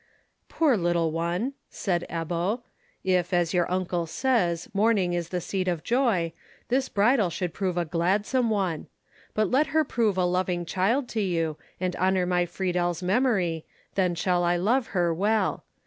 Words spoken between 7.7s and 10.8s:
a gladsome one! But let her prove a loving